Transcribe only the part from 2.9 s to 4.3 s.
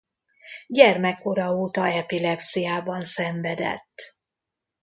szenvedett.